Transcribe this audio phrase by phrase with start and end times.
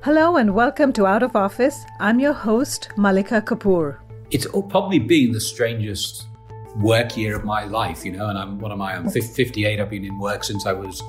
[0.00, 1.84] Hello and welcome to Out of Office.
[1.98, 3.98] I'm your host, Malika Kapoor.
[4.30, 6.28] It's probably been the strangest
[6.76, 8.94] work year of my life, you know, and I'm what am I?
[8.94, 9.80] I'm 58.
[9.80, 11.02] I've been in work since I was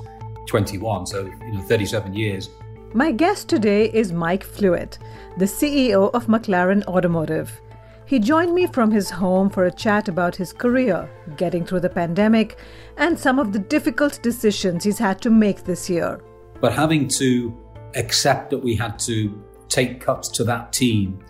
[0.47, 2.49] 21, so you know, 37 years.
[2.95, 4.97] My guest today is Mike Flewitt,
[5.38, 7.61] the CEO of McLaren Automotive.
[8.08, 11.89] He joined me from his home for a chat about his career, getting through the
[11.89, 12.58] pandemic,
[12.97, 16.19] and some of the difficult decisions he's had to make this year.
[16.59, 17.56] But having to
[17.95, 21.23] accept that we had to take cuts to that team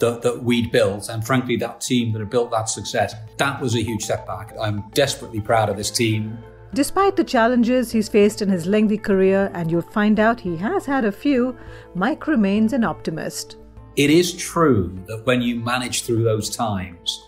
[0.00, 3.74] that, that we'd built, and frankly, that team that had built that success, that was
[3.74, 4.52] a huge setback.
[4.60, 6.38] I'm desperately proud of this team.
[6.74, 10.86] Despite the challenges he's faced in his lengthy career, and you'll find out he has
[10.86, 11.56] had a few,
[11.94, 13.56] Mike remains an optimist.
[13.96, 17.22] It is true that when you manage through those times,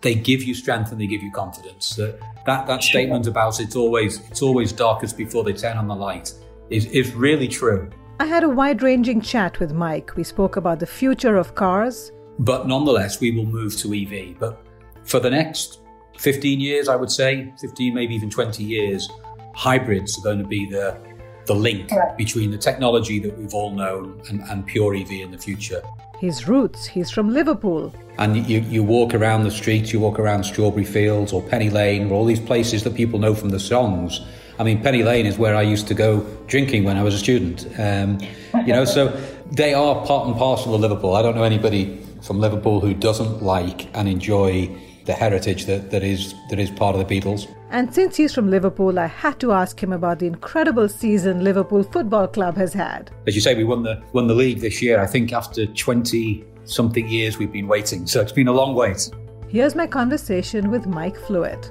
[0.00, 1.90] they give you strength and they give you confidence.
[1.96, 5.94] That that, that statement about it's always it's always darkest before they turn on the
[5.94, 6.32] light
[6.70, 7.90] is, is really true.
[8.18, 10.16] I had a wide ranging chat with Mike.
[10.16, 12.12] We spoke about the future of cars.
[12.38, 14.38] But nonetheless, we will move to EV.
[14.38, 14.58] But
[15.04, 15.80] for the next
[16.18, 19.06] 15 years, I would say, 15, maybe even 20 years,
[19.54, 20.96] hybrids are going to be the,
[21.44, 25.38] the link between the technology that we've all known and, and pure EV in the
[25.38, 25.82] future.
[26.18, 27.92] His roots, he's from Liverpool.
[28.16, 32.10] And you, you walk around the streets, you walk around Strawberry Fields or Penny Lane,
[32.10, 34.22] or all these places that people know from the songs
[34.58, 37.18] I mean, Penny Lane is where I used to go drinking when I was a
[37.18, 37.66] student.
[37.78, 38.18] Um,
[38.66, 39.08] you know, so
[39.52, 41.14] they are part and parcel of Liverpool.
[41.14, 46.02] I don't know anybody from Liverpool who doesn't like and enjoy the heritage that, that
[46.02, 47.48] is that is part of the Beatles.
[47.70, 51.82] And since he's from Liverpool, I had to ask him about the incredible season Liverpool
[51.82, 53.10] Football Club has had.
[53.26, 55.00] As you say, we won the won the league this year.
[55.00, 58.06] I think after twenty something years we've been waiting.
[58.06, 59.10] So it's been a long wait.
[59.48, 61.70] Here's my conversation with Mike Flewitt.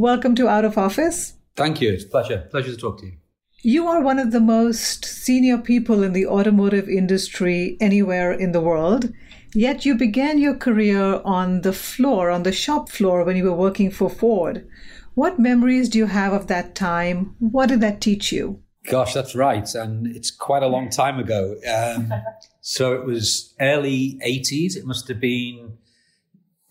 [0.00, 1.34] Welcome to Out of Office.
[1.56, 1.92] Thank you.
[1.92, 2.48] It's pleasure.
[2.50, 3.18] Pleasure to talk to you.
[3.60, 8.62] You are one of the most senior people in the automotive industry anywhere in the
[8.62, 9.12] world.
[9.54, 13.52] Yet you began your career on the floor, on the shop floor, when you were
[13.52, 14.66] working for Ford.
[15.12, 17.36] What memories do you have of that time?
[17.38, 18.62] What did that teach you?
[18.88, 19.68] Gosh, that's right.
[19.74, 21.56] And it's quite a long time ago.
[21.70, 22.10] Um,
[22.62, 24.76] so it was early 80s.
[24.76, 25.76] It must have been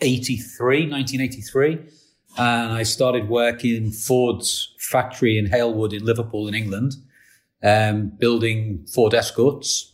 [0.01, 1.98] 83, 1983
[2.37, 6.93] and I started working in Ford's factory in Halewood in Liverpool in England,
[7.63, 9.93] um, building Ford Escorts.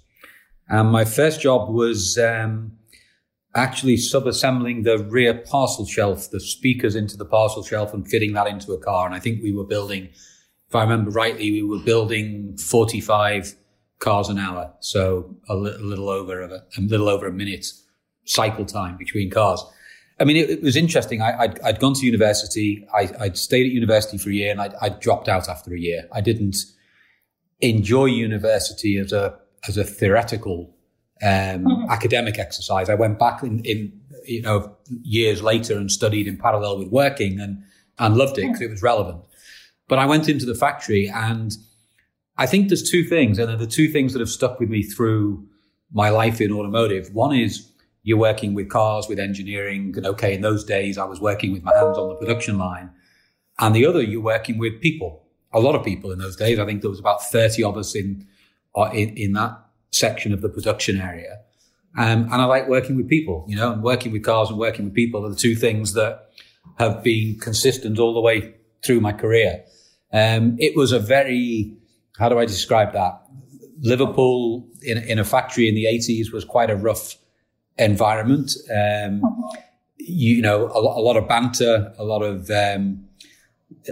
[0.68, 2.74] And my first job was um,
[3.56, 8.48] actually sub-assembling the rear parcel shelf, the speakers into the parcel shelf and fitting that
[8.48, 9.06] into a car.
[9.06, 10.10] And I think we were building,
[10.68, 13.56] if I remember rightly, we were building 45
[14.00, 14.74] cars an hour.
[14.82, 17.66] So a, li- a little over a, a little over a minute
[18.26, 19.64] cycle time between cars.
[20.20, 21.22] I mean, it, it was interesting.
[21.22, 22.88] I, I'd gone to university.
[22.94, 25.80] I, would stayed at university for a year and I'd, I'd, dropped out after a
[25.80, 26.08] year.
[26.14, 26.56] I didn't
[27.60, 29.38] enjoy university as a,
[29.68, 30.74] as a theoretical,
[31.22, 31.92] um, mm-hmm.
[31.92, 32.90] academic exercise.
[32.90, 37.40] I went back in, in, you know, years later and studied in parallel with working
[37.40, 37.64] and,
[38.00, 39.22] and loved it because it was relevant.
[39.88, 41.56] But I went into the factory and
[42.38, 44.84] I think there's two things, and they're the two things that have stuck with me
[44.84, 45.48] through
[45.94, 47.14] my life in automotive.
[47.14, 47.72] One is
[48.06, 49.92] you're working with cars, with engineering.
[49.98, 52.92] And okay, in those days, I was working with my hands on the production line.
[53.60, 56.60] And the other, you're working with people, a lot of people in those days.
[56.60, 58.28] I think there was about 30 of us in,
[58.76, 59.60] uh, in, in that
[59.92, 61.40] section of the production area.
[61.98, 64.86] Um, and I like working with people, you know, and working with cars and working
[64.86, 66.30] with people are the two things that
[66.78, 68.54] have been consistent all the way
[68.86, 69.64] through my career.
[70.14, 71.76] Um, it was a very,
[72.20, 73.24] how do I describe that?
[73.80, 77.16] Liverpool in, in a factory in the 80s was quite a rough
[77.78, 78.52] environment.
[78.74, 79.22] Um,
[79.98, 83.06] you, know, a, lot, a, lot of banter, a lot of um,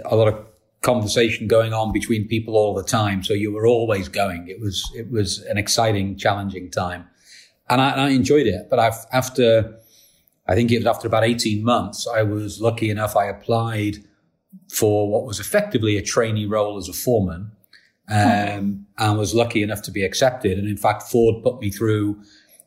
[0.04, 0.46] a lot of
[0.82, 3.24] conversation going on between people all the time.
[3.24, 4.48] So you were always going.
[4.48, 7.06] It was it was an exciting, challenging time,
[7.68, 8.68] and I, I enjoyed it.
[8.70, 9.76] But I've, after
[10.46, 13.16] I think it was after about eighteen months, I was lucky enough.
[13.16, 13.98] I applied
[14.70, 17.50] for what was effectively a trainee role as a foreman
[18.08, 20.58] um, and was lucky enough to be accepted.
[20.58, 22.20] And in fact, Ford put me through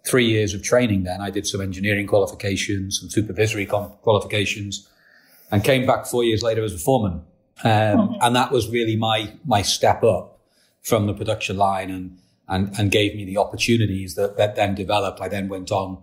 [0.06, 1.22] three years of training then.
[1.22, 4.88] I did some engineering qualifications, some supervisory qualifications,
[5.52, 7.22] and came back four years later as a foreman.
[7.64, 10.40] Um, and that was really my, my step up
[10.82, 12.18] from the production line and,
[12.48, 15.20] and, and gave me the opportunities that, that then developed.
[15.20, 15.98] I then went on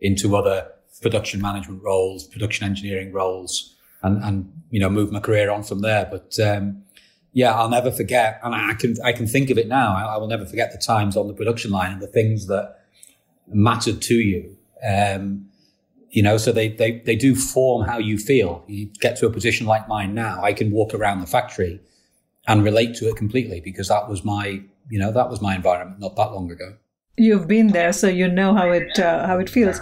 [0.00, 0.68] into other
[1.00, 5.80] production management roles, production engineering roles, and, and, you know, moved my career on from
[5.80, 6.06] there.
[6.10, 6.84] But, um,
[7.32, 9.94] yeah, I'll never forget, and I can I can think of it now.
[9.94, 12.78] I, I, will never forget the times on the production line and the things that
[13.52, 14.56] mattered to you.
[14.86, 15.48] Um,
[16.10, 18.64] you know, so they, they they do form how you feel.
[18.66, 21.80] You get to a position like mine now, I can walk around the factory
[22.46, 26.00] and relate to it completely because that was my you know that was my environment
[26.00, 26.76] not that long ago.
[27.16, 29.80] You've been there, so you know how it uh, how it feels.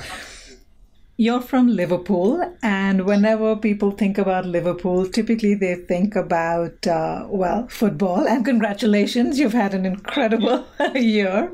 [1.18, 7.66] You're from Liverpool, and whenever people think about Liverpool, typically they think about, uh, well,
[7.68, 8.28] football.
[8.28, 11.50] And congratulations, you've had an incredible year.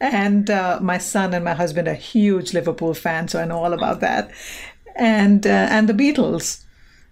[0.00, 3.72] And uh, my son and my husband are huge Liverpool fans, so I know all
[3.72, 4.30] about that.
[4.94, 6.62] And, uh, and the Beatles.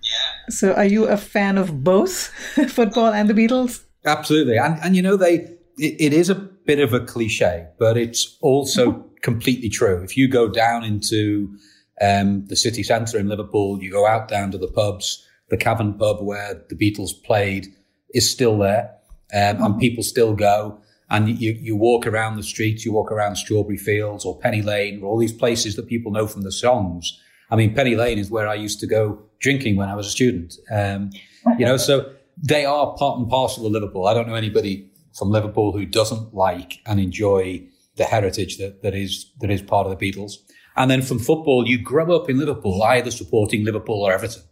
[0.02, 0.50] Yeah.
[0.50, 2.28] So are you a fan of both
[2.68, 3.82] football and the Beatles?
[4.04, 4.56] Absolutely.
[4.56, 5.34] And, and you know, they,
[5.78, 10.00] it, it is a bit of a cliche, but it's also completely true.
[10.04, 11.56] If you go down into
[12.02, 13.82] um, the city centre in Liverpool.
[13.82, 15.26] You go out down to the pubs.
[15.50, 17.66] The Cavern pub where the Beatles played
[18.14, 18.90] is still there,
[19.34, 20.80] um, and people still go.
[21.10, 25.02] And you, you walk around the streets, you walk around Strawberry Fields or Penny Lane
[25.02, 27.20] or all these places that people know from the songs.
[27.50, 30.10] I mean, Penny Lane is where I used to go drinking when I was a
[30.10, 30.54] student.
[30.70, 31.10] Um,
[31.58, 34.06] you know, so they are part and parcel of Liverpool.
[34.06, 37.62] I don't know anybody from Liverpool who doesn't like and enjoy
[37.96, 40.36] the heritage that, that is, that is part of the Beatles.
[40.76, 44.42] And then from football, you grow up in Liverpool, either supporting Liverpool or Everton.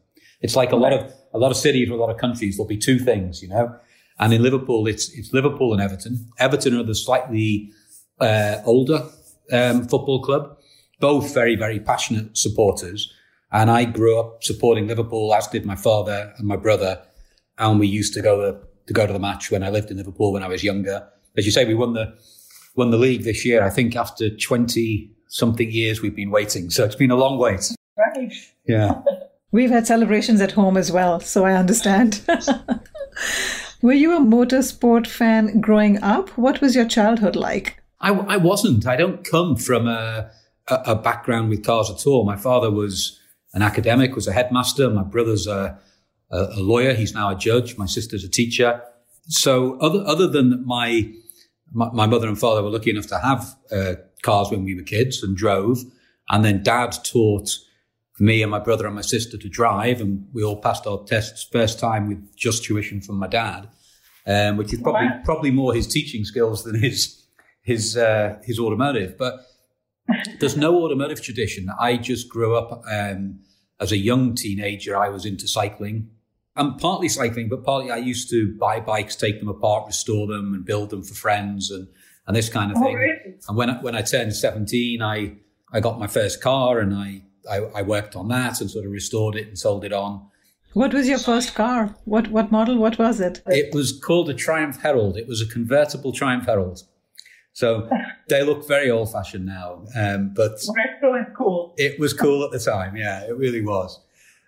[0.41, 2.69] It's like a lot of, a lot of cities or a lot of countries, there'll
[2.69, 3.75] be two things, you know?
[4.19, 6.29] And in Liverpool, it's, it's Liverpool and Everton.
[6.39, 7.73] Everton are the slightly,
[8.21, 9.09] uh, older,
[9.53, 10.59] um, football club,
[11.01, 13.13] both very, very passionate supporters.
[13.53, 17.03] And I grew up supporting Liverpool, as did my father and my brother.
[17.59, 19.97] And we used to go to, to go to the match when I lived in
[19.97, 21.09] Liverpool when I was younger.
[21.37, 22.15] As you say, we won the,
[22.77, 23.65] won the league this year.
[23.65, 26.71] I think after 20, something years we've been waiting.
[26.71, 27.71] So it's been a long wait.
[27.97, 28.33] Right.
[28.67, 29.01] Yeah.
[29.53, 32.23] We've had celebrations at home as well, so I understand.
[33.83, 36.29] Were you a motorsport fan growing up?
[36.31, 37.83] What was your childhood like?
[38.01, 38.87] I, I wasn't.
[38.87, 40.31] I don't come from a,
[40.69, 42.25] a, a, background with cars at all.
[42.25, 43.19] My father was
[43.53, 44.89] an academic, was a headmaster.
[44.89, 45.81] My brother's a,
[46.31, 46.95] a, a lawyer.
[46.95, 47.77] He's now a judge.
[47.77, 48.81] My sister's a teacher.
[49.27, 51.13] So other, other than my,
[51.73, 54.83] my, my mother and father were lucky enough to have uh, cars when we were
[54.83, 55.79] kids and drove.
[56.29, 57.51] And then dad taught
[58.19, 60.01] me and my brother and my sister to drive.
[60.01, 63.69] And we all passed our tests first time with just tuition from my dad,
[64.27, 65.21] um, which is probably, wow.
[65.25, 67.25] probably more his teaching skills than his,
[67.63, 69.17] his, uh, his automotive.
[69.19, 69.41] But
[70.39, 71.69] there's no automotive tradition.
[71.79, 73.41] I just grew up, um,
[73.81, 74.97] as a young teenager.
[74.97, 76.11] I was into cycling.
[76.55, 80.53] I'm partly cycling, but partly I used to buy bikes, take them apart, restore them
[80.53, 81.89] and build them for friends and
[82.31, 82.95] and this kind of oh, thing.
[82.95, 83.35] Really?
[83.49, 85.33] And when I, when I turned 17, I,
[85.73, 88.93] I got my first car and I, I, I worked on that and sort of
[88.93, 90.29] restored it and sold it on.
[90.75, 91.97] What was your first car?
[92.05, 92.79] What what model?
[92.79, 93.43] What was it?
[93.47, 95.17] It was called a Triumph Herald.
[95.17, 96.85] It was a convertible Triumph Herald.
[97.53, 97.91] So
[98.29, 101.75] they look very old fashioned now, um, but retro and cool.
[101.79, 102.97] It was cool at the time.
[102.97, 103.99] Yeah, it really was.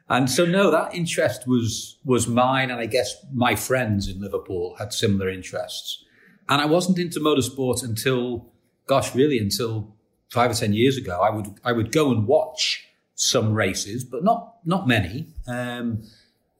[0.09, 4.76] And so no, that interest was was mine, and I guess my friends in Liverpool
[4.78, 6.04] had similar interests.
[6.49, 8.46] And I wasn't into motorsport until,
[8.87, 9.94] gosh, really until
[10.30, 11.20] five or 10 years ago.
[11.20, 15.28] I would, I would go and watch some races, but not, not many.
[15.46, 16.02] Um,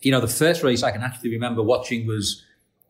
[0.01, 2.45] you know, the first race I can actually remember watching was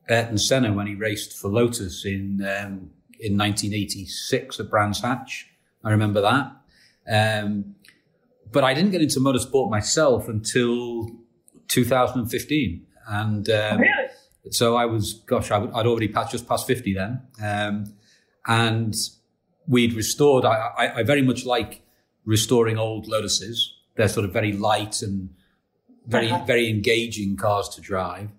[0.09, 5.49] Ayrton Senna when he raced for Lotus in, um, in 1986 at Brands Hatch.
[5.85, 6.53] I remember that.
[7.11, 7.77] Um,
[8.51, 11.09] but I didn't get into motorsport myself until
[11.69, 12.87] 2015.
[13.09, 14.02] And, um, really?
[14.51, 17.23] So I was, gosh, I, would already passed, just past 50 then.
[17.43, 17.95] Um,
[18.47, 18.95] and
[19.69, 21.83] we'd restored, I, I, I, very much like
[22.25, 23.73] restoring old Lotuses.
[23.97, 25.31] They're sort of very light and
[26.07, 26.45] very, uh-huh.
[26.45, 28.31] very engaging cars to drive.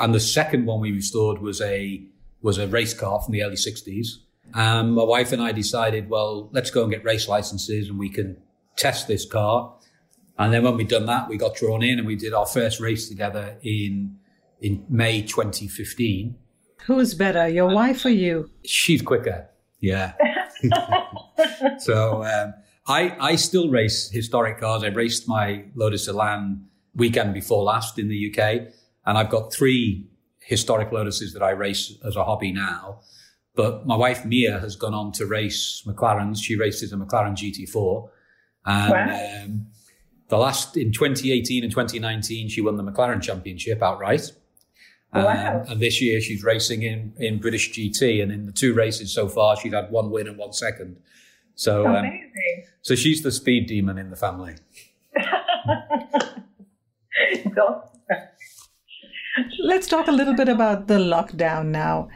[0.00, 2.02] And the second one we restored was a,
[2.40, 4.06] was a race car from the early 60s.
[4.54, 8.08] And my wife and I decided, well, let's go and get race licenses and we
[8.08, 8.36] can
[8.76, 9.74] test this car.
[10.38, 12.80] And then when we'd done that, we got drawn in and we did our first
[12.80, 14.18] race together in
[14.60, 16.36] in May 2015.
[16.86, 18.50] Who's better, your wife or you?
[18.64, 19.48] She's quicker.
[19.80, 20.12] Yeah.
[21.78, 22.54] so um,
[22.86, 24.82] I I still race historic cars.
[24.82, 28.72] I raced my Lotus Elan weekend before last in the UK,
[29.06, 30.08] and I've got three
[30.40, 33.00] historic Lotuses that I race as a hobby now.
[33.54, 36.38] But my wife Mia has gone on to race McLarens.
[36.42, 38.08] She races a McLaren GT4,
[38.66, 39.42] and wow.
[39.44, 39.66] um,
[40.28, 44.32] the last in 2018 and 2019, she won the McLaren Championship outright.
[45.14, 45.60] Wow.
[45.60, 48.22] Um, and this year she's racing in, in British GT.
[48.22, 50.96] And in the two races so far, she's had one win and one second.
[51.54, 52.10] So, um,
[52.82, 54.56] so she's the speed demon in the family.
[59.60, 62.08] Let's talk a little bit about the lockdown now.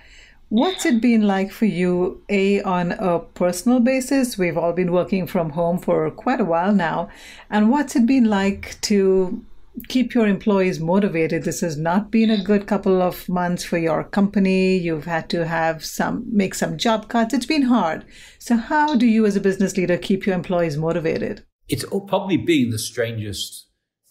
[0.51, 4.39] What's it been like for you, A, on a personal basis?
[4.39, 7.11] We've all been working from home for quite a while now.
[7.51, 9.45] And what's it been like to
[9.89, 11.45] keep your employees motivated?
[11.45, 12.45] This has not been a mm.
[12.45, 14.77] good couple of months for your company.
[14.77, 17.35] You've had to have some, make some job cuts.
[17.35, 18.05] It's been hard.
[18.39, 21.45] So, how do you, as a business leader, keep your employees motivated?
[21.69, 23.67] It's probably been the strangest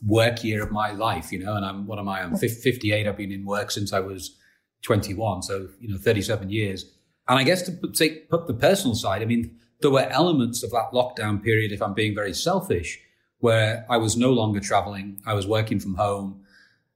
[0.05, 2.21] work year of my life, you know, and I'm, what am I?
[2.21, 3.07] I'm 58.
[3.07, 4.37] I've been in work since I was
[4.83, 6.85] 21, so you know, 37 years.
[7.27, 10.63] And I guess to put, take put the personal side, I mean, there were elements
[10.63, 12.99] of that lockdown period, if I'm being very selfish,
[13.39, 15.21] where I was no longer traveling.
[15.25, 16.41] I was working from home.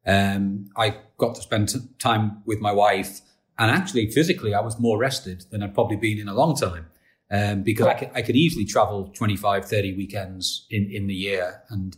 [0.05, 3.21] Um, I got to spend t- time with my wife,
[3.59, 6.87] and actually, physically, I was more rested than I'd probably been in a long time.
[7.29, 11.61] Um, because I could, I could easily travel 25, 30 weekends in, in the year
[11.69, 11.95] and,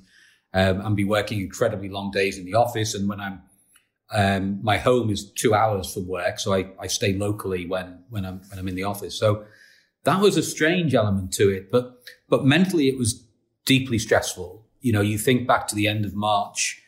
[0.53, 2.93] um, and be working incredibly long days in the office.
[2.93, 3.41] And when I'm
[4.13, 8.25] um, my home is two hours from work, so I, I stay locally when when
[8.25, 9.17] I'm when I'm in the office.
[9.17, 9.45] So
[10.03, 11.97] that was a strange element to it, but
[12.29, 13.25] but mentally it was
[13.65, 14.65] deeply stressful.
[14.81, 16.81] You know, you think back to the end of March,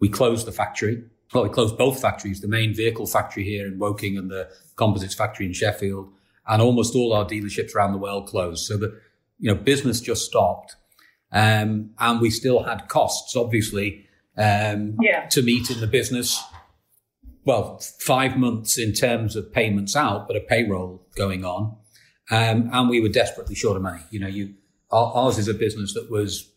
[0.00, 1.04] we closed the factory.
[1.32, 5.14] Well, we closed both factories, the main vehicle factory here in Woking and the composites
[5.14, 6.12] factory in Sheffield,
[6.46, 8.66] and almost all our dealerships around the world closed.
[8.66, 9.00] So the
[9.38, 10.76] you know business just stopped,
[11.32, 15.26] um, and we still had costs, obviously, um, yeah.
[15.28, 16.42] to meet in the business
[17.44, 21.76] well, five months in terms of payments out, but a payroll going on.
[22.30, 24.02] Um, and we were desperately short of money.
[24.10, 24.54] You know, you,
[24.92, 26.50] ours is a business that was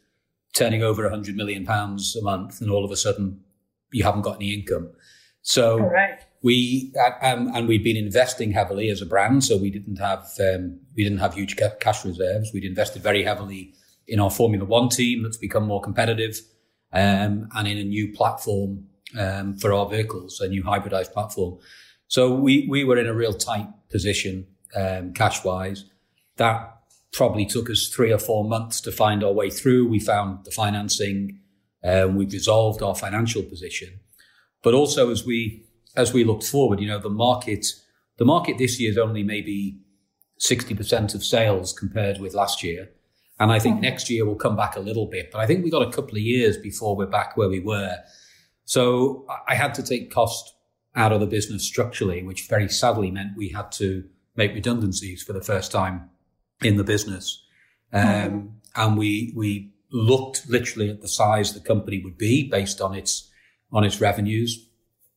[0.56, 3.42] turning over 100 million pounds a month, and all of a sudden
[3.92, 4.92] you haven't got any income.
[5.42, 6.26] So Correct.
[6.42, 10.80] we um, and we'd been investing heavily as a brand, so we didn't have um,
[10.96, 12.52] we didn't have huge cash reserves.
[12.54, 13.74] We'd invested very heavily
[14.08, 16.40] in our Formula One team that's become more competitive,
[16.92, 18.88] um, and in a new platform
[19.18, 21.60] um, for our vehicles, a new hybridized platform.
[22.08, 25.86] So we, we were in a real tight position um, cash wise.
[26.38, 26.78] That
[27.16, 29.88] probably took us three or four months to find our way through.
[29.88, 31.40] We found the financing.
[31.84, 34.00] Um, we've resolved our financial position.
[34.62, 37.66] But also as we as we looked forward, you know, the market
[38.18, 39.80] the market this year is only maybe
[40.42, 42.90] 60% of sales compared with last year.
[43.40, 45.32] And I think next year we'll come back a little bit.
[45.32, 47.98] But I think we got a couple of years before we're back where we were.
[48.66, 50.54] So I had to take cost
[50.96, 54.06] out of the business structurally, which very sadly meant we had to
[54.36, 56.10] make redundancies for the first time
[56.64, 57.44] in the business.
[57.94, 58.48] Um, mm-hmm.
[58.76, 63.30] and we, we looked literally at the size the company would be based on its,
[63.72, 64.70] on its revenues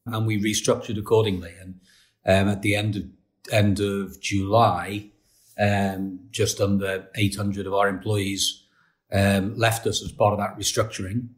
[0.06, 1.54] and we restructured accordingly.
[1.60, 1.80] And,
[2.26, 3.04] um, at the end of,
[3.50, 5.10] end of July,
[5.58, 8.64] um, just under 800 of our employees,
[9.12, 11.28] um, left us as part of that restructuring.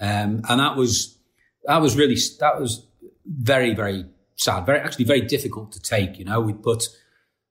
[0.00, 1.18] Um, and that was,
[1.64, 2.86] that was really that was
[3.26, 6.18] very very sad, very actually very difficult to take.
[6.18, 6.88] You know, we put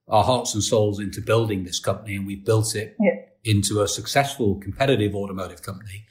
[0.07, 3.15] our hearts and souls into building this company, and we've built it yeah.
[3.43, 6.05] into a successful, competitive automotive company.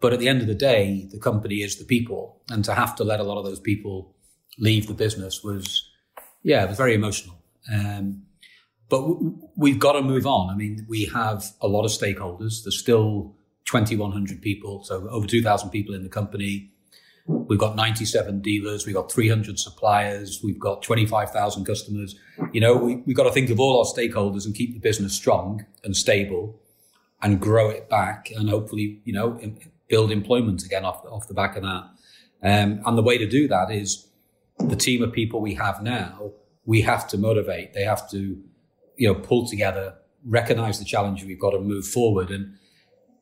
[0.00, 2.96] But at the end of the day, the company is the people, and to have
[2.96, 4.16] to let a lot of those people
[4.58, 5.88] leave the business was,
[6.42, 7.36] yeah, it was very emotional.
[7.72, 8.24] Um,
[8.88, 10.50] but w- we've got to move on.
[10.50, 12.64] I mean, we have a lot of stakeholders.
[12.64, 13.36] There's still
[13.66, 16.71] 2,100 people, so over 2,000 people in the company.
[17.26, 18.86] We've got 97 dealers.
[18.86, 20.40] We've got 300 suppliers.
[20.42, 22.16] We've got 25,000 customers.
[22.52, 25.14] You know, we, we've got to think of all our stakeholders and keep the business
[25.14, 26.60] strong and stable
[27.22, 29.40] and grow it back and hopefully, you know,
[29.88, 31.84] build employment again off, off the back of that.
[32.42, 34.08] Um, and the way to do that is
[34.58, 36.32] the team of people we have now,
[36.64, 37.72] we have to motivate.
[37.72, 38.42] They have to,
[38.96, 42.30] you know, pull together, recognize the challenge we've got to move forward.
[42.30, 42.56] And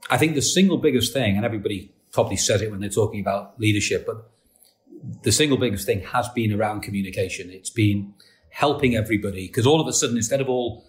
[0.08, 3.58] I think the single biggest thing, and everybody probably says it when they're talking about
[3.60, 4.30] leadership, but
[5.22, 7.50] the single biggest thing has been around communication.
[7.50, 8.14] It's been
[8.50, 10.84] helping everybody because all of a sudden, instead of all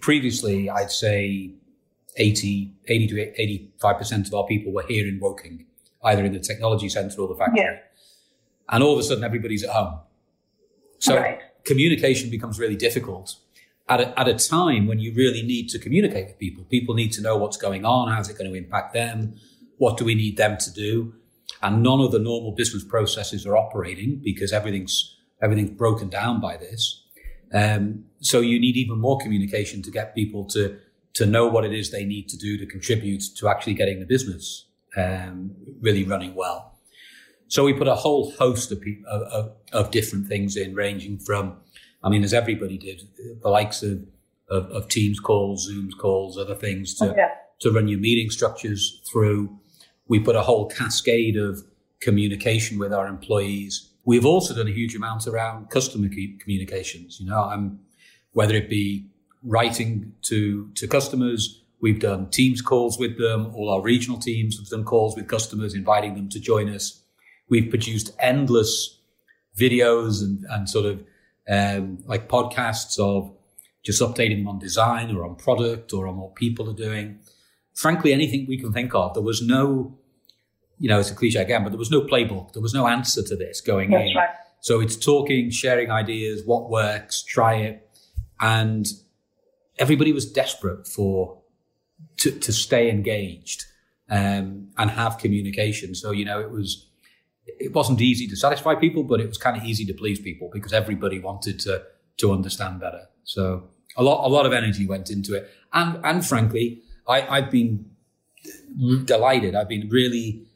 [0.00, 1.52] previously, I'd say
[2.16, 5.66] 80, 80 to 85% of our people were here in Woking,
[6.04, 7.60] either in the technology center or the factory.
[7.60, 7.78] Yeah.
[8.68, 10.00] And all of a sudden, everybody's at home.
[10.98, 11.40] So right.
[11.64, 13.36] communication becomes really difficult
[13.88, 16.64] at a, at a time when you really need to communicate with people.
[16.64, 18.08] People need to know what's going on.
[18.08, 19.34] How's it going to impact them?
[19.80, 21.14] What do we need them to do?
[21.62, 26.56] and none of the normal business processes are operating because everything's everything's broken down by
[26.56, 27.02] this.
[27.52, 30.78] Um, so you need even more communication to get people to
[31.14, 34.06] to know what it is they need to do to contribute to actually getting the
[34.06, 36.78] business um, really running well.
[37.48, 41.56] So we put a whole host of, people, of, of, different things in, ranging from,
[42.00, 43.08] I mean, as everybody did,
[43.42, 44.06] the likes of,
[44.48, 47.30] of, of Teams calls, Zooms calls, other things to, yeah.
[47.62, 49.59] to run your meeting structures through.
[50.10, 51.64] We put a whole cascade of
[52.00, 53.90] communication with our employees.
[54.04, 56.08] We've also done a huge amount around customer
[56.40, 57.18] communications.
[57.18, 57.80] You know, I'm,
[58.32, 59.06] whether it be
[59.42, 63.52] writing to, to customers, we've done Teams calls with them.
[63.54, 67.00] All our regional teams have done calls with customers, inviting them to join us
[67.50, 69.00] We've produced endless
[69.58, 71.04] videos and, and sort of
[71.48, 73.34] um, like podcasts of
[73.82, 77.18] just updating them on design or on product or on what people are doing.
[77.74, 79.14] Frankly, anything we can think of.
[79.14, 79.98] There was no,
[80.80, 82.54] you know, it's a cliche again, but there was no playbook.
[82.54, 84.16] There was no answer to this going That's in.
[84.16, 84.30] Right.
[84.60, 87.88] So it's talking, sharing ideas, what works, try it.
[88.40, 88.86] And
[89.78, 91.38] everybody was desperate for
[92.20, 93.66] to, to stay engaged
[94.08, 95.94] um, and have communication.
[95.94, 96.86] So, you know, it was
[97.46, 100.48] it wasn't easy to satisfy people, but it was kind of easy to please people
[100.52, 101.82] because everybody wanted to
[102.18, 103.08] to understand better.
[103.24, 103.68] So
[103.98, 107.84] a lot a lot of energy went into it, and and frankly, I, I've been
[109.04, 109.54] delighted.
[109.54, 110.46] I've been really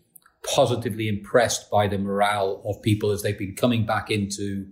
[0.45, 4.67] positively impressed by the morale of people as they've been coming back into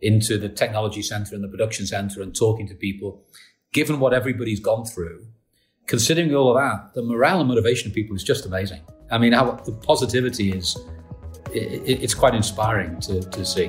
[0.00, 3.24] into the technology center and the production center and talking to people.
[3.72, 5.26] Given what everybody's gone through,
[5.86, 8.80] considering all of that, the morale and motivation of people is just amazing.
[9.10, 10.76] I mean, how the positivity is
[11.52, 13.68] it, it's quite inspiring to, to see.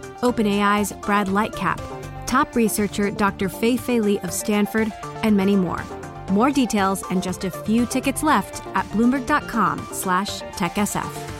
[0.21, 1.79] OpenAI's Brad Lightcap,
[2.25, 3.49] top researcher Dr.
[3.49, 4.91] Fei Fei Li of Stanford,
[5.23, 5.83] and many more.
[6.31, 11.31] More details and just a few tickets left at bloomberg.com slash techsf.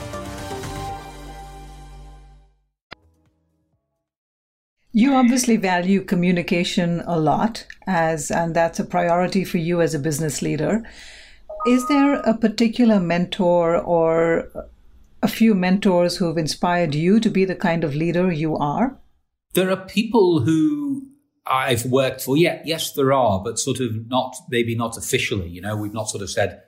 [4.94, 10.00] You obviously value communication a lot as and that's a priority for you as a
[10.00, 10.84] business leader.
[11.65, 14.50] Is there a particular mentor or
[15.22, 18.98] a few mentors who've inspired you to be the kind of leader you are?
[19.54, 21.08] There are people who
[21.46, 22.38] I've worked for.
[22.38, 25.50] Yeah, yes, there are, but sort of not, maybe not officially.
[25.50, 26.64] You know, we've not sort of said,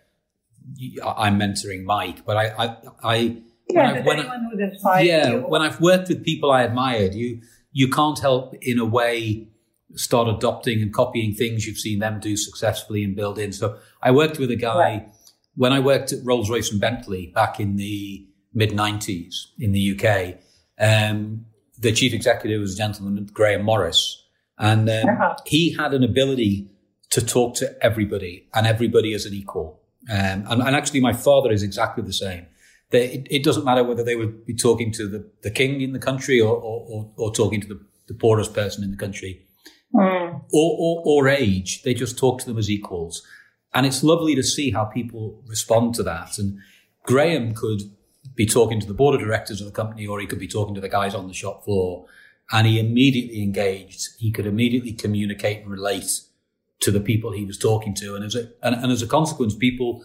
[1.04, 3.38] I'm mentoring Mike, but I, I, I
[3.70, 8.20] yeah, when, I, when yeah, when I've worked with people I admired, you, you can't
[8.20, 9.48] help in a way
[9.96, 13.52] start adopting and copying things you've seen them do successfully and build in.
[13.52, 15.13] So I worked with a guy right.
[15.56, 20.00] when I worked at Rolls Royce and Bentley back in the mid 90s in the
[20.00, 20.36] UK.
[20.80, 21.46] Um,
[21.78, 24.24] the chief executive was a gentleman, Graham Morris,
[24.58, 25.36] and um, uh-huh.
[25.46, 26.70] he had an ability
[27.10, 29.80] to talk to everybody and everybody as an equal.
[30.10, 32.48] Um, and, and, actually, my father is exactly the same.
[32.89, 35.94] They, it, it, doesn't matter whether they would be talking to the, the king in
[35.94, 39.46] the country or, or, or, or talking to the, the, poorest person in the country
[39.94, 40.42] mm.
[40.52, 41.84] or, or age.
[41.84, 43.26] They just talk to them as equals.
[43.74, 46.38] And it's lovely to see how people respond to that.
[46.38, 46.60] And
[47.06, 47.82] Graham could
[48.36, 50.76] be talking to the board of directors of the company or he could be talking
[50.76, 52.06] to the guys on the shop floor.
[52.52, 54.10] And he immediately engaged.
[54.17, 56.22] He could immediately communicate and relate
[56.82, 58.15] to the people he was talking to.
[58.15, 60.04] And as a, and, and as a consequence, people,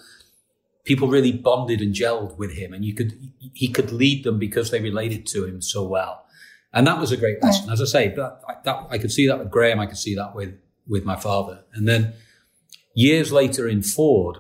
[0.85, 3.13] people really bonded and gelled with him and you could,
[3.55, 6.25] he could lead them because they related to him so well.
[6.73, 7.71] And that was a great lesson.
[7.71, 9.81] As I say, that, that, I could see that with Graham.
[9.81, 10.55] I could see that with,
[10.87, 11.65] with my father.
[11.73, 12.13] And then
[12.95, 14.39] years later in Ford,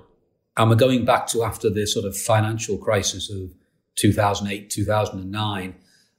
[0.57, 3.51] and we're going back to after the sort of financial crisis of
[3.98, 5.74] 2008, 2009,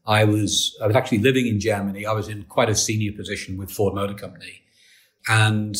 [0.05, 2.05] I was, I was actually living in Germany.
[2.05, 4.63] I was in quite a senior position with Ford Motor Company.
[5.27, 5.75] And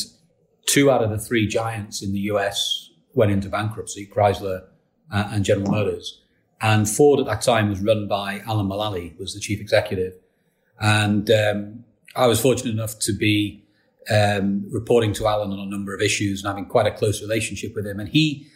[0.68, 4.64] two out of the three giants in the US went into bankruptcy, Chrysler
[5.12, 6.22] uh, and General Motors.
[6.62, 10.14] And Ford at that time was run by Alan Mulally, was the chief executive.
[10.80, 11.84] And um,
[12.16, 13.64] I was fortunate enough to be
[14.10, 17.76] um, reporting to Alan on a number of issues and having quite a close relationship
[17.76, 18.00] with him.
[18.00, 18.48] And he,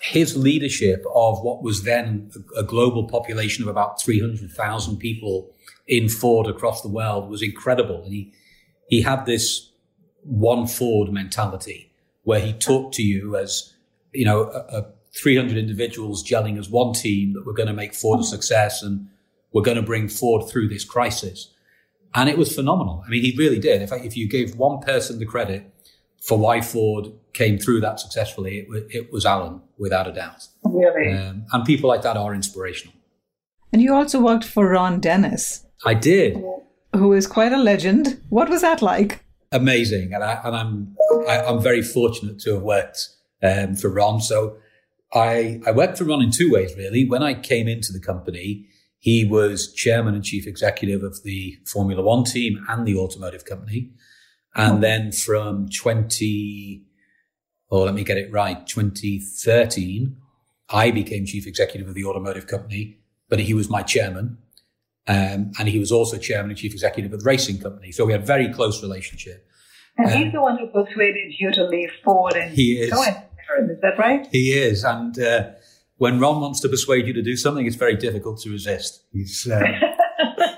[0.00, 5.54] his leadership of what was then a, global population of about 300,000 people
[5.86, 8.02] in Ford across the world was incredible.
[8.04, 8.32] And he,
[8.88, 9.70] he had this
[10.22, 13.74] one Ford mentality where he talked to you as,
[14.12, 17.94] you know, a, a 300 individuals gelling as one team that were going to make
[17.94, 19.06] Ford a success and
[19.52, 21.52] we're going to bring Ford through this crisis.
[22.14, 23.04] And it was phenomenal.
[23.06, 23.82] I mean, he really did.
[23.82, 25.70] If, if you gave one person the credit
[26.20, 30.46] for why Ford came through that successfully, it, it was Alan, without a doubt.
[30.64, 31.12] Really?
[31.12, 32.94] Um, and people like that are inspirational.
[33.72, 35.64] And you also worked for Ron Dennis.
[35.84, 36.42] I did.
[36.94, 38.20] Who is quite a legend.
[38.28, 39.24] What was that like?
[39.52, 40.12] Amazing.
[40.12, 40.96] And, I, and I'm,
[41.28, 43.08] I, am i am very fortunate to have worked
[43.42, 44.20] um, for Ron.
[44.20, 44.56] So
[45.12, 47.08] I, I worked for Ron in two ways, really.
[47.08, 48.66] When I came into the company,
[48.98, 53.90] he was chairman and chief executive of the Formula One team and the automotive company.
[54.54, 54.80] And oh.
[54.80, 56.82] then from 20,
[57.68, 60.16] or let me get it right, 2013,
[60.68, 64.38] I became chief executive of the automotive company, but he was my chairman.
[65.06, 67.90] Um, and he was also chairman and chief executive of the racing company.
[67.90, 69.46] So we had a very close relationship.
[69.96, 72.90] And um, he's the one who persuaded you to leave Ford and he is.
[72.90, 74.28] go is that right?
[74.30, 74.84] He is.
[74.84, 75.50] And uh,
[75.96, 79.04] when Ron wants to persuade you to do something, it's very difficult to resist.
[79.12, 79.60] He's, uh,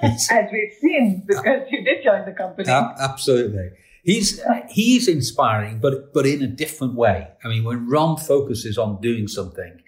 [0.03, 2.69] As we've seen, because you did join the company.
[2.69, 3.71] absolutely.
[4.03, 7.29] He's he's inspiring, but but in a different way.
[7.45, 9.81] I mean, when Ron focuses on doing something,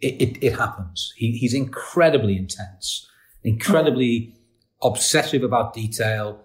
[0.00, 1.12] it, it, it happens.
[1.16, 3.08] He, he's incredibly intense,
[3.42, 4.34] incredibly
[4.82, 6.44] obsessive about detail,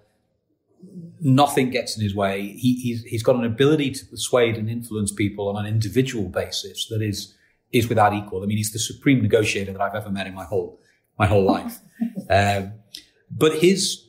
[1.22, 2.56] nothing gets in his way.
[2.58, 6.88] He, he's, he's got an ability to persuade and influence people on an individual basis
[6.88, 7.34] that is,
[7.72, 8.44] is without equal.
[8.44, 10.80] I mean, he's the supreme negotiator that I've ever met in my whole,
[11.18, 11.80] my whole life.
[12.28, 12.74] Um,
[13.30, 14.05] but his,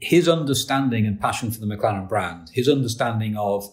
[0.00, 3.70] his understanding and passion for the McLaren brand, his understanding of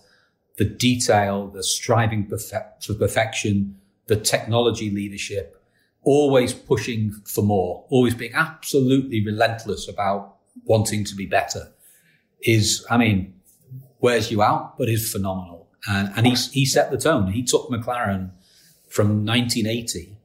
[0.58, 5.62] the detail, the striving perfe- for perfection, the technology leadership,
[6.04, 10.36] always pushing for more, always being absolutely relentless about
[10.66, 11.72] wanting to be better
[12.42, 13.34] is, I mean,
[14.00, 15.68] wears you out, but is phenomenal.
[15.88, 17.32] And, and he, he set the tone.
[17.32, 18.32] He took McLaren
[18.90, 20.18] from 1980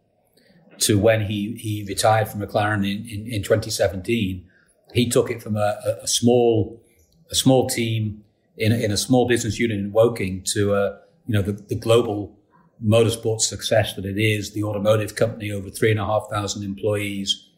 [0.78, 4.48] to when he, he retired from McLaren in, in, in 2017.
[4.92, 6.82] He took it from a, a, small,
[7.30, 8.24] a small team
[8.56, 12.36] in, in a small business unit in Woking to a, you know, the, the global
[12.84, 17.48] motorsport success that it is, the automotive company, over three and a half thousand employees.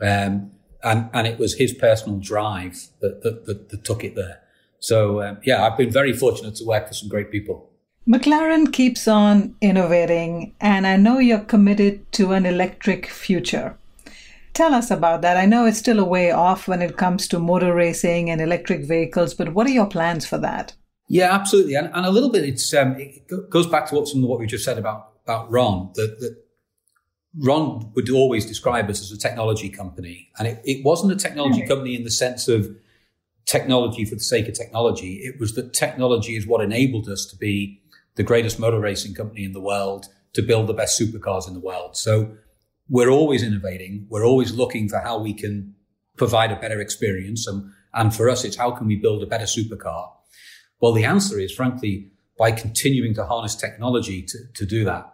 [0.00, 0.50] Um,
[0.82, 4.42] and and it was his personal drive that that, that, that took it there.
[4.78, 7.70] So um, yeah, I've been very fortunate to work for some great people.
[8.06, 13.78] McLaren keeps on innovating, and I know you're committed to an electric future.
[14.54, 15.36] Tell us about that.
[15.36, 18.84] I know it's still a way off when it comes to motor racing and electric
[18.84, 20.74] vehicles, but what are your plans for that?
[21.08, 22.44] Yeah, absolutely, and, and a little bit.
[22.44, 25.50] It's um, it goes back to what some of what we just said about about
[25.50, 25.90] Ron.
[25.94, 26.36] That, that
[27.38, 30.30] Ron would always describe us as a technology company.
[30.38, 31.68] And it, it wasn't a technology mm-hmm.
[31.68, 32.68] company in the sense of
[33.46, 35.16] technology for the sake of technology.
[35.16, 37.82] It was that technology is what enabled us to be
[38.14, 41.60] the greatest motor racing company in the world, to build the best supercars in the
[41.60, 41.96] world.
[41.96, 42.36] So
[42.88, 44.06] we're always innovating.
[44.10, 45.74] We're always looking for how we can
[46.16, 47.46] provide a better experience.
[47.46, 50.10] And, and for us, it's how can we build a better supercar?
[50.80, 55.12] Well, the answer is frankly, by continuing to harness technology to, to do that.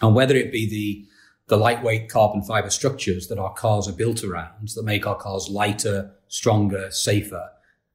[0.00, 1.04] And whether it be the
[1.48, 5.48] the lightweight carbon fiber structures that our cars are built around that make our cars
[5.50, 7.48] lighter, stronger, safer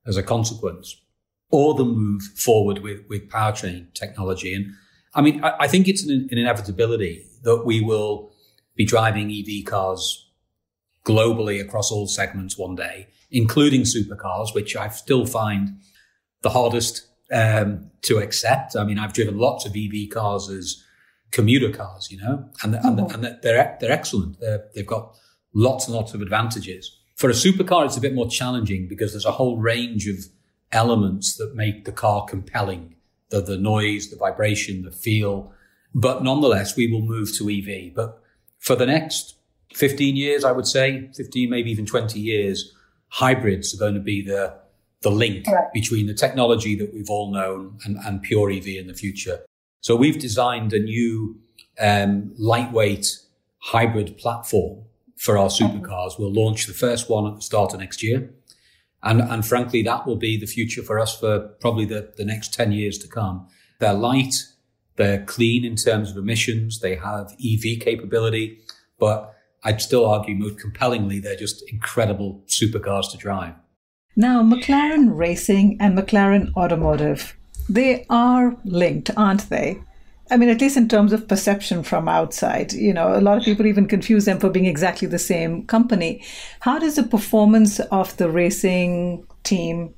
[0.07, 0.99] as a consequence,
[1.51, 4.55] or the move forward with, with powertrain technology.
[4.55, 4.73] And
[5.13, 8.32] I mean, I, I think it's an, an inevitability that we will
[8.75, 10.29] be driving EV cars
[11.05, 15.79] globally across all segments one day, including supercars, which I still find
[16.41, 18.75] the hardest um, to accept.
[18.75, 20.83] I mean, I've driven lots of EV cars as
[21.31, 23.07] commuter cars, you know, and, and, oh.
[23.07, 24.39] and they're, they're excellent.
[24.39, 25.15] They're, they've got
[25.53, 26.97] lots and lots of advantages.
[27.15, 30.17] For a supercar, it's a bit more challenging because there's a whole range of
[30.71, 32.95] elements that make the car compelling.
[33.29, 35.53] The, the noise, the vibration, the feel.
[35.95, 37.95] But nonetheless, we will move to EV.
[37.95, 38.21] But
[38.63, 39.35] for the next
[39.73, 42.73] 15 years, I would say, 15, maybe even 20 years,
[43.09, 44.57] hybrids are going to be the,
[45.01, 45.71] the link right.
[45.73, 49.41] between the technology that we've all known and, and pure EV in the future.
[49.81, 51.37] So we've designed a new
[51.79, 53.05] um, lightweight
[53.59, 54.85] hybrid platform
[55.17, 56.17] for our supercars.
[56.17, 58.33] We'll launch the first one at the start of next year.
[59.03, 62.53] And, and frankly, that will be the future for us for probably the, the next
[62.53, 63.47] 10 years to come.
[63.79, 64.33] They're light.
[64.95, 66.79] They're clean in terms of emissions.
[66.79, 68.59] They have EV capability,
[68.99, 73.53] but I'd still argue most compellingly, they're just incredible supercars to drive.
[74.15, 77.35] Now, McLaren Racing and McLaren Automotive,
[77.69, 79.81] they are linked, aren't they?
[80.29, 83.43] I mean, at least in terms of perception from outside, you know, a lot of
[83.43, 86.23] people even confuse them for being exactly the same company.
[86.61, 89.93] How does the performance of the racing team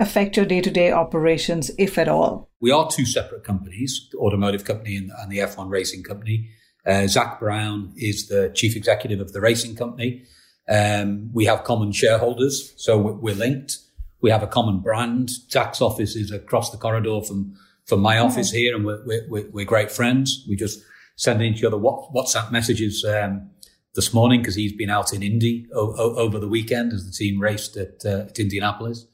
[0.00, 2.50] affect your day to day operations, if at all?
[2.60, 6.50] We are two separate companies, the automotive company and, and the F1 racing company.
[6.86, 10.24] Uh, Zak Brown is the chief executive of the racing company.
[10.68, 13.78] Um, we have common shareholders, so we're, we're, linked.
[14.20, 15.30] We have a common brand.
[15.50, 17.54] Zak's office is across the corridor from
[17.86, 20.46] from my office here, and we're, we're, we're great friends.
[20.48, 20.80] We just
[21.16, 23.50] send each other WhatsApp messages um,
[23.96, 27.12] this morning because he's been out in Indy o- o- over the weekend as the
[27.12, 29.06] team raced at, uh, at Indianapolis.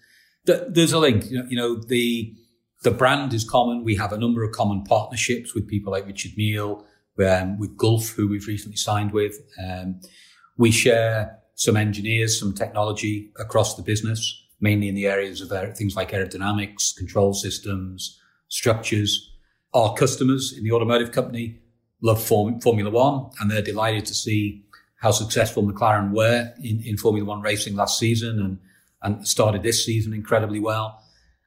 [0.46, 1.30] The, there's a link.
[1.30, 2.34] You know, you know, the
[2.82, 3.84] the brand is common.
[3.84, 6.84] We have a number of common partnerships with people like Richard Mille,
[7.24, 9.34] um, with Gulf, who we've recently signed with.
[9.62, 10.00] Um,
[10.56, 15.96] we share some engineers, some technology across the business, mainly in the areas of things
[15.96, 19.32] like aerodynamics, control systems, structures.
[19.74, 21.60] Our customers in the automotive company
[22.02, 24.64] love Form- Formula One, and they're delighted to see
[25.00, 28.58] how successful McLaren were in, in Formula One racing last season and,
[29.02, 31.02] and started this season incredibly well.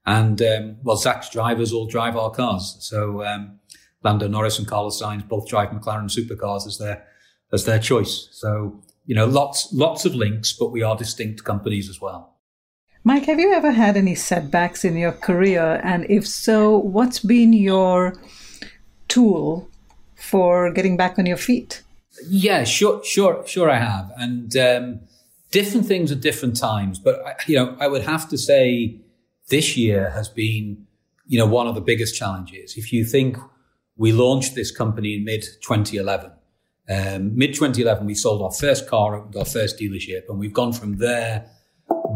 [0.06, 2.78] And um, well, Zak's drivers all drive our cars.
[2.80, 3.60] So um,
[4.04, 7.06] Lando Norris and Carlos Sainz both drive McLaren supercars as their
[7.52, 8.30] as their choice.
[8.32, 12.36] So you know, lots lots of links, but we are distinct companies as well.
[13.04, 15.80] Mike, have you ever had any setbacks in your career?
[15.84, 18.14] And if so, what's been your
[19.08, 19.70] tool
[20.16, 21.82] for getting back on your feet?
[22.28, 25.00] Yeah, sure, sure, sure, I have, and um,
[25.52, 27.00] different things at different times.
[27.00, 29.00] But you know, I would have to say
[29.50, 30.86] this year has been,
[31.28, 32.78] you know, one of the biggest challenges.
[32.78, 33.38] If you think
[33.98, 36.32] we launched this company in mid 2011,
[36.90, 40.74] um, mid 2011, we sold our first car, opened our first dealership, and we've gone
[40.74, 41.50] from there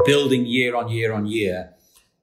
[0.06, 1.74] building year on year on year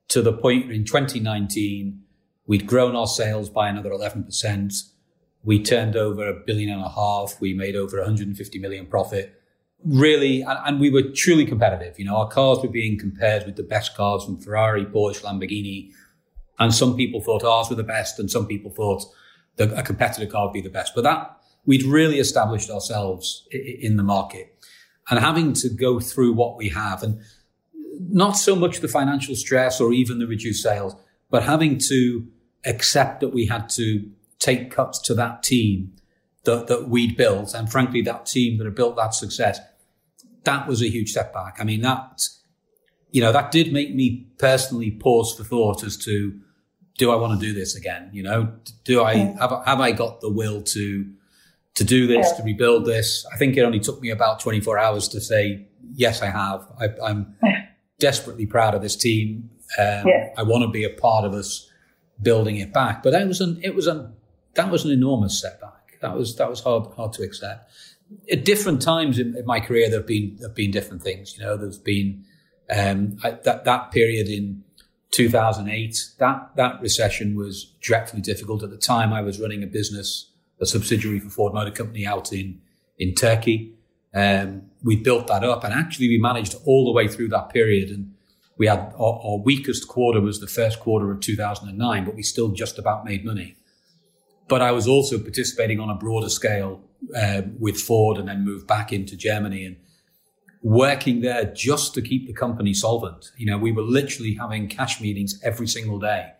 [0.09, 2.03] to the point in 2019,
[2.47, 4.73] we'd grown our sales by another 11%.
[5.43, 7.41] We turned over a billion and a half.
[7.41, 9.41] We made over 150 million profit.
[9.85, 11.99] Really, and, and we were truly competitive.
[11.99, 15.91] You know, our cars were being compared with the best cars from Ferrari, Porsche, Lamborghini.
[16.59, 19.05] And some people thought ours were the best, and some people thought
[19.57, 20.95] that a competitor car would be the best.
[20.95, 24.55] But that we'd really established ourselves in the market.
[25.09, 27.21] And having to go through what we have, and
[27.99, 30.95] not so much the financial stress or even the reduced sales,
[31.31, 32.27] but having to
[32.65, 35.93] accept that we had to take cuts to that team
[36.45, 37.55] that, that we'd built.
[37.55, 39.61] And frankly, that team that had built that success,
[40.45, 41.57] that was a huge setback.
[41.61, 42.23] I mean, that,
[43.11, 46.39] you know, that did make me personally pause for thought as to,
[46.99, 48.11] do I want to do this again?
[48.13, 48.53] You know,
[48.85, 51.11] do I, have, have I got the will to,
[51.75, 53.27] to do this, to rebuild this?
[53.33, 56.67] I think it only took me about 24 hours to say, yes, I have.
[56.79, 57.37] I, I'm,
[58.01, 59.51] desperately proud of this team.
[59.79, 60.31] Um, yeah.
[60.37, 61.71] I want to be a part of us
[62.21, 63.05] building it back.
[63.05, 64.13] But that was an it was an
[64.55, 66.01] that was an enormous setback.
[66.01, 67.71] That was that was hard hard to accept.
[68.31, 71.37] At different times in, in my career, there've been there've been different things.
[71.37, 72.25] You know, there's been
[72.75, 74.65] um, I, that that period in
[75.13, 76.11] 2008.
[76.19, 78.63] That that recession was dreadfully difficult.
[78.63, 82.33] At the time, I was running a business, a subsidiary for Ford Motor Company out
[82.33, 82.61] in
[82.99, 83.75] in Turkey.
[84.15, 87.91] Um, we built that up and actually we managed all the way through that period.
[87.91, 88.15] And
[88.57, 92.49] we had our, our weakest quarter was the first quarter of 2009, but we still
[92.49, 93.57] just about made money.
[94.49, 96.83] But I was also participating on a broader scale
[97.17, 99.77] uh, with Ford and then moved back into Germany and
[100.63, 103.31] working there just to keep the company solvent.
[103.37, 106.33] You know, we were literally having cash meetings every single day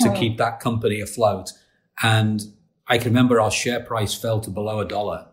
[0.00, 0.14] to oh.
[0.14, 1.52] keep that company afloat.
[2.02, 2.42] And
[2.88, 5.28] I can remember our share price fell to below a dollar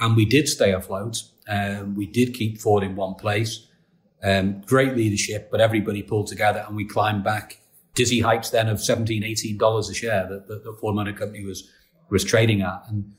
[0.00, 1.22] and we did stay afloat.
[1.48, 3.66] Um, we did keep Ford in one place.
[4.22, 7.60] Um, great leadership, but everybody pulled together and we climbed back
[7.94, 11.68] dizzy heights then of 17 $18 a share that, that the Ford Motor Company was,
[12.08, 12.84] was trading at.
[12.88, 13.14] And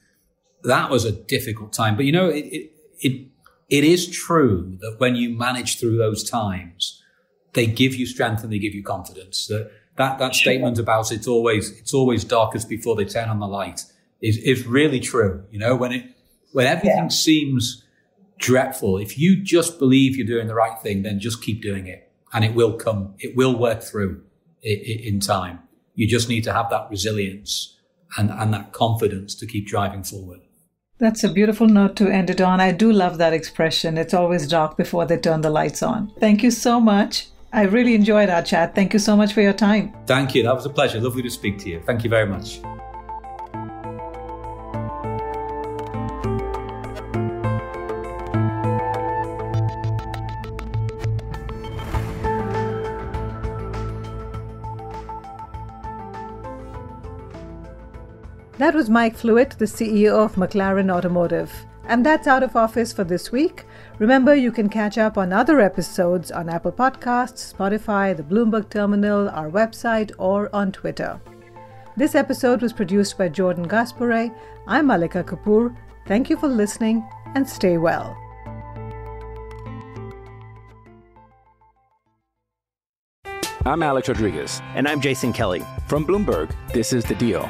[0.63, 1.95] that was a difficult time.
[1.95, 3.28] But you know, it, it, it,
[3.69, 7.02] it is true that when you manage through those times,
[7.54, 9.47] they give you strength and they give you confidence.
[9.47, 13.47] That, that, that statement about it's always, it's always darkest before they turn on the
[13.47, 13.86] light
[14.21, 15.43] is, is really true.
[15.52, 16.06] You know, when it,
[16.52, 17.08] when everything yeah.
[17.10, 17.84] seems
[18.39, 22.12] dreadful, if you just believe you're doing the right thing, then just keep doing it
[22.34, 24.23] and it will come, it will work through
[24.63, 25.60] in time.
[25.95, 27.78] You just need to have that resilience
[28.17, 30.41] and, and that confidence to keep driving forward.
[31.04, 32.62] That's a beautiful note to end it on.
[32.62, 33.98] I do love that expression.
[33.98, 36.13] It's always dark before they turn the lights on.
[36.18, 37.28] Thank you so much.
[37.52, 38.74] I really enjoyed our chat.
[38.74, 39.94] Thank you so much for your time.
[40.06, 40.44] Thank you.
[40.44, 41.02] That was a pleasure.
[41.02, 41.82] Lovely to speak to you.
[41.82, 42.62] Thank you very much.
[58.60, 61.52] That was Mike Flewitt, the CEO of McLaren Automotive.
[61.86, 63.66] And that's out of office for this week.
[63.98, 69.28] Remember, you can catch up on other episodes on Apple Podcasts, Spotify, the Bloomberg Terminal,
[69.30, 71.20] our website, or on Twitter.
[71.98, 74.34] This episode was produced by Jordan Gaspare.
[74.68, 75.76] I'm Malika Kapoor.
[76.08, 78.16] Thank you for listening and stay well.
[83.66, 84.62] I'm Alex Rodriguez.
[84.76, 85.63] And I'm Jason Kelly.
[85.88, 87.50] From Bloomberg, this is The Deal.